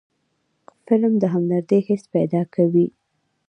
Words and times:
فلم 0.87 1.13
د 1.19 1.23
همدردۍ 1.33 1.79
حس 1.87 2.03
پیدا 2.15 2.41
کوي 2.53 2.87